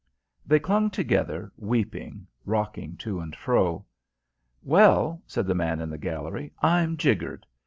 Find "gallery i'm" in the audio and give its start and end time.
5.99-6.97